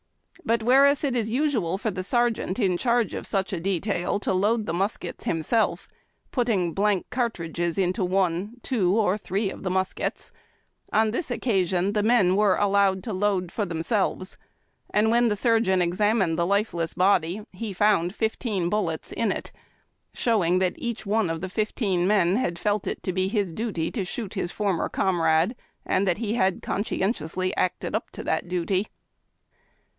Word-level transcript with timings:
But 0.43 0.63
whereas 0.63 1.03
it 1.03 1.15
is 1.15 1.29
usual 1.29 1.77
for 1.77 1.91
the 1.91 2.01
sersreant 2.01 2.57
in 2.57 2.75
charge 2.75 3.13
of 3.13 3.27
such 3.27 3.53
a 3.53 3.59
detail 3.59 4.19
to 4.21 4.33
load 4.33 4.65
the 4.65 4.73
muskets 4.73 5.25
himself, 5.25 5.87
putting 6.31 6.73
blank 6.73 7.05
cartridges 7.11 7.77
into 7.77 8.03
one, 8.03 8.53
two, 8.63 8.97
or 8.97 9.15
three 9.15 9.51
of 9.51 9.61
the 9.61 9.69
muskets, 9.69 10.31
on 10.91 11.11
this 11.11 11.29
occasion 11.29 11.93
the 11.93 12.01
men 12.01 12.35
were 12.35 12.55
allowed 12.55 13.03
to 13.03 13.13
load 13.13 13.51
for 13.51 13.63
themselves, 13.63 14.39
and 14.89 15.11
when 15.11 15.29
the 15.29 15.35
surgeon 15.35 15.81
examined 15.83 16.37
the 16.39 16.47
lifeless 16.47 16.95
body 16.95 17.45
he 17.53 17.71
ionwd 17.71 18.11
fifteen 18.11 18.67
bullets 18.67 19.11
in 19.11 19.31
it, 19.31 19.51
showing 20.13 20.57
that 20.57 20.73
each 20.77 21.05
one 21.05 21.29
of 21.29 21.41
the 21.41 21.49
fifteen 21.49 22.07
men 22.07 22.37
had 22.37 22.57
felt 22.57 22.87
it 22.87 23.03
to 23.03 23.13
be 23.13 23.27
his 23.27 23.53
duty 23.53 23.91
to 23.91 24.03
shoot 24.03 24.33
his 24.33 24.51
former 24.51 24.89
comrade, 24.89 25.55
and 25.85 26.07
that 26.07 26.17
he 26.17 26.33
had 26.33 26.63
conscientiously 26.63 27.55
acted 27.55 27.95
up 27.95 28.09
to 28.09 28.23
that 28.23 28.47
duty. 28.49 28.87